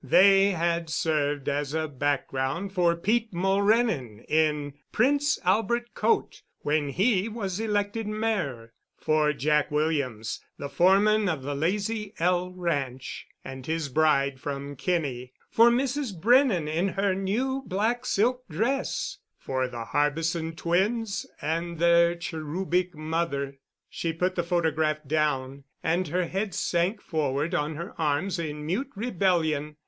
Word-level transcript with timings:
They 0.03 0.45
had 0.49 0.89
served 0.89 1.47
as 1.47 1.75
a 1.75 1.87
background 1.87 2.73
for 2.73 2.95
Pete 2.95 3.31
Mulrennan 3.35 4.25
in 4.27 4.73
a 4.75 4.91
Prince 4.91 5.37
Albert 5.45 5.93
coat, 5.93 6.41
when 6.61 6.89
he 6.89 7.29
was 7.29 7.59
elected 7.59 8.07
mayor; 8.07 8.73
for 8.97 9.31
Jack 9.31 9.69
Williams, 9.69 10.41
the 10.57 10.69
foreman 10.69 11.29
of 11.29 11.43
the 11.43 11.53
"Lazy 11.53 12.15
L" 12.17 12.49
ranch, 12.51 13.27
and 13.45 13.67
his 13.67 13.89
bride 13.89 14.39
from 14.39 14.75
Kinney; 14.75 15.33
for 15.51 15.69
Mrs. 15.69 16.19
Brennan 16.19 16.67
in 16.67 16.87
her 16.87 17.13
new 17.13 17.61
black 17.67 18.03
silk 18.03 18.47
dress; 18.49 19.19
for 19.37 19.67
the 19.67 19.85
Harbison 19.85 20.55
twins 20.55 21.27
and 21.43 21.77
their 21.77 22.15
cherubic 22.15 22.95
mother. 22.95 23.59
She 23.87 24.13
put 24.13 24.33
the 24.33 24.41
photograph 24.41 25.05
down, 25.07 25.65
and 25.83 26.07
her 26.07 26.25
head 26.25 26.55
sank 26.55 27.01
forward 27.03 27.53
on 27.53 27.75
her 27.75 27.93
arms 28.01 28.39
in 28.39 28.65
mute 28.65 28.89
rebellion. 28.95 29.75